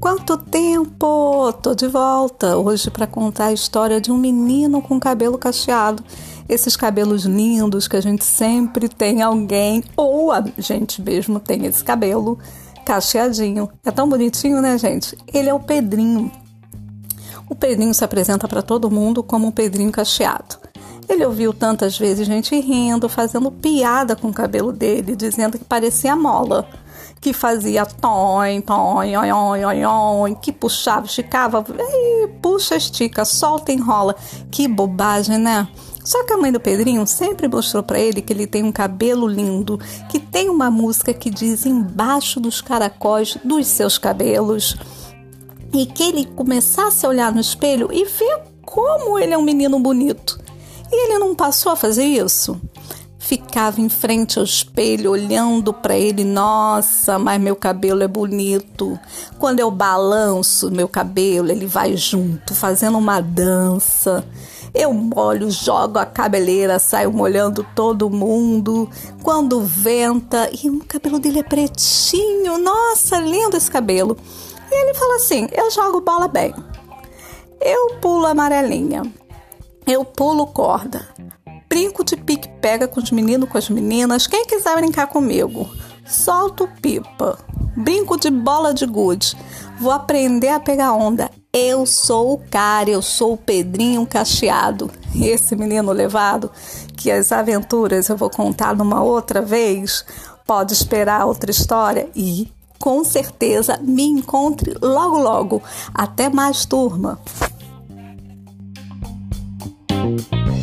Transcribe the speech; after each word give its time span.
Quanto 0.00 0.38
tempo! 0.38 1.52
Tô 1.60 1.74
de 1.74 1.86
volta 1.86 2.56
hoje 2.56 2.90
para 2.90 3.06
contar 3.06 3.48
a 3.48 3.52
história 3.52 4.00
de 4.00 4.10
um 4.10 4.16
menino 4.16 4.80
com 4.80 4.98
cabelo 4.98 5.36
cacheado. 5.36 6.02
Esses 6.48 6.74
cabelos 6.74 7.26
lindos 7.26 7.86
que 7.86 7.98
a 7.98 8.00
gente 8.00 8.24
sempre 8.24 8.88
tem 8.88 9.20
alguém, 9.20 9.84
ou 9.94 10.32
a 10.32 10.42
gente 10.56 11.02
mesmo 11.02 11.38
tem 11.38 11.66
esse 11.66 11.84
cabelo 11.84 12.38
cacheadinho. 12.86 13.68
É 13.84 13.90
tão 13.90 14.08
bonitinho, 14.08 14.62
né, 14.62 14.78
gente? 14.78 15.18
Ele 15.30 15.50
é 15.50 15.54
o 15.54 15.60
Pedrinho. 15.60 16.32
O 17.46 17.54
Pedrinho 17.54 17.92
se 17.92 18.02
apresenta 18.02 18.48
para 18.48 18.62
todo 18.62 18.90
mundo 18.90 19.22
como 19.22 19.48
um 19.48 19.52
Pedrinho 19.52 19.92
cacheado. 19.92 20.56
Ele 21.10 21.26
ouviu 21.26 21.52
tantas 21.52 21.98
vezes 21.98 22.26
gente 22.26 22.58
rindo, 22.60 23.08
fazendo 23.08 23.50
piada 23.50 24.14
com 24.14 24.28
o 24.28 24.32
cabelo 24.32 24.72
dele, 24.72 25.16
dizendo 25.16 25.58
que 25.58 25.64
parecia 25.64 26.14
mola 26.14 26.68
que 27.20 27.34
fazia 27.34 27.84
toim, 27.84 28.62
toim, 28.62 29.14
oi, 29.14 29.30
oi, 29.30 29.64
oi, 29.64 29.84
oi, 29.84 30.34
que 30.40 30.50
puxava, 30.50 31.04
esticava, 31.04 31.62
puxa, 32.40 32.76
estica, 32.76 33.26
solta, 33.26 33.72
enrola. 33.72 34.16
Que 34.50 34.66
bobagem, 34.66 35.36
né? 35.36 35.68
Só 36.02 36.24
que 36.24 36.32
a 36.32 36.38
mãe 36.38 36.50
do 36.50 36.58
Pedrinho 36.58 37.06
sempre 37.06 37.46
mostrou 37.46 37.82
para 37.82 38.00
ele 38.00 38.22
que 38.22 38.32
ele 38.32 38.46
tem 38.46 38.64
um 38.64 38.72
cabelo 38.72 39.26
lindo, 39.26 39.78
que 40.08 40.18
tem 40.18 40.48
uma 40.48 40.70
música 40.70 41.12
que 41.12 41.28
diz 41.28 41.66
embaixo 41.66 42.40
dos 42.40 42.62
caracóis 42.62 43.36
dos 43.44 43.66
seus 43.66 43.98
cabelos. 43.98 44.76
E 45.72 45.86
que 45.86 46.02
ele 46.04 46.24
começasse 46.24 47.04
a 47.04 47.08
olhar 47.08 47.32
no 47.32 47.40
espelho 47.40 47.90
e 47.92 48.04
ver 48.06 48.40
como 48.64 49.18
ele 49.18 49.34
é 49.34 49.38
um 49.38 49.42
menino 49.42 49.78
bonito. 49.78 50.39
E 50.92 51.06
ele 51.06 51.18
não 51.18 51.34
passou 51.34 51.72
a 51.72 51.76
fazer 51.76 52.04
isso? 52.04 52.60
ficava 53.30 53.80
em 53.80 53.88
frente 53.88 54.40
ao 54.40 54.44
espelho 54.44 55.12
olhando 55.12 55.72
para 55.72 55.96
ele, 55.96 56.24
nossa, 56.24 57.16
mas 57.16 57.40
meu 57.40 57.54
cabelo 57.54 58.02
é 58.02 58.08
bonito. 58.08 58.98
Quando 59.38 59.60
eu 59.60 59.70
balanço 59.70 60.68
meu 60.68 60.88
cabelo, 60.88 61.48
ele 61.48 61.64
vai 61.64 61.96
junto, 61.96 62.56
fazendo 62.56 62.98
uma 62.98 63.20
dança. 63.20 64.24
Eu 64.74 64.92
molho, 64.92 65.48
jogo 65.48 65.98
a 65.98 66.06
cabeleira, 66.06 66.80
saio 66.80 67.12
molhando 67.12 67.64
todo 67.72 68.10
mundo. 68.10 68.90
Quando 69.22 69.60
venta, 69.60 70.50
e 70.52 70.68
o 70.68 70.80
cabelo 70.80 71.20
dele 71.20 71.38
é 71.38 71.44
pretinho, 71.44 72.58
nossa, 72.58 73.18
lindo 73.18 73.56
esse 73.56 73.70
cabelo. 73.70 74.16
E 74.72 74.74
ele 74.74 74.94
fala 74.94 75.16
assim: 75.16 75.46
eu 75.52 75.70
jogo 75.70 76.00
bola 76.00 76.26
bem. 76.26 76.52
Eu 77.60 77.96
pulo 78.00 78.26
amarelinha. 78.26 79.02
Eu 79.90 80.04
pulo 80.04 80.46
corda 80.46 81.04
brinco 81.68 82.04
de 82.04 82.16
pique-pega 82.16 82.86
com 82.86 83.00
os 83.00 83.10
meninos, 83.10 83.48
com 83.48 83.58
as 83.58 83.68
meninas. 83.68 84.28
Quem 84.28 84.46
quiser 84.46 84.76
brincar 84.76 85.08
comigo, 85.08 85.68
solto 86.06 86.68
pipa. 86.80 87.36
Brinco 87.76 88.16
de 88.16 88.30
bola 88.30 88.72
de 88.72 88.86
gude. 88.86 89.36
Vou 89.80 89.90
aprender 89.90 90.50
a 90.50 90.60
pegar 90.60 90.92
onda. 90.92 91.28
Eu 91.52 91.84
sou 91.86 92.34
o 92.34 92.38
cara, 92.38 92.88
eu 92.88 93.02
sou 93.02 93.32
o 93.32 93.36
Pedrinho 93.36 94.06
Cacheado. 94.06 94.92
Esse 95.12 95.56
menino 95.56 95.90
levado, 95.90 96.52
que 96.96 97.10
as 97.10 97.32
aventuras 97.32 98.08
eu 98.08 98.16
vou 98.16 98.30
contar 98.30 98.76
numa 98.76 99.02
outra 99.02 99.42
vez. 99.42 100.04
Pode 100.46 100.72
esperar 100.72 101.26
outra 101.26 101.50
história 101.50 102.08
e 102.14 102.48
com 102.78 103.02
certeza 103.02 103.76
me 103.82 104.04
encontre 104.04 104.72
logo 104.80 105.18
logo. 105.18 105.60
Até 105.92 106.28
mais, 106.28 106.64
turma! 106.64 107.18
Bye. 110.16 110.59